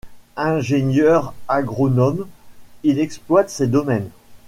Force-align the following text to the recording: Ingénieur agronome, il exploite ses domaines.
Ingénieur 0.37 1.35
agronome, 1.47 2.25
il 2.83 2.97
exploite 2.97 3.51
ses 3.51 3.67
domaines. 3.67 4.09